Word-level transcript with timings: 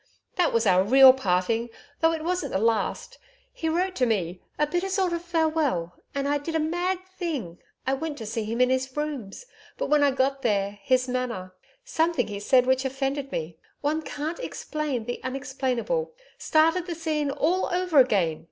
That 0.35 0.51
was 0.51 0.65
our 0.65 0.83
real 0.83 1.13
parting, 1.13 1.69
though 1.99 2.11
it 2.11 2.23
wasn't 2.23 2.53
the 2.53 2.57
last. 2.57 3.19
He 3.53 3.69
wrote 3.69 3.93
to 3.97 4.07
me 4.07 4.41
a 4.57 4.65
bitter 4.65 4.89
sort 4.89 5.13
of 5.13 5.21
farewell. 5.21 5.95
And 6.15 6.27
I 6.27 6.39
did 6.39 6.55
a 6.55 6.59
mad 6.59 7.05
thing. 7.19 7.59
I 7.85 7.93
went 7.93 8.17
to 8.17 8.25
see 8.25 8.43
him 8.43 8.59
in 8.61 8.71
his 8.71 8.97
rooms. 8.97 9.45
But 9.77 9.91
when 9.91 10.01
I 10.01 10.09
got 10.09 10.41
there, 10.41 10.79
his 10.81 11.07
manner 11.07 11.53
something 11.85 12.25
he 12.29 12.39
said 12.39 12.65
which 12.65 12.83
offended 12.83 13.31
me 13.31 13.59
one 13.81 14.01
can't 14.01 14.39
explain 14.39 15.05
the 15.05 15.21
unexplainable 15.23 16.15
started 16.39 16.87
the 16.87 16.95
scene 16.95 17.29
all 17.29 17.67
over 17.67 17.99
again. 17.99 18.39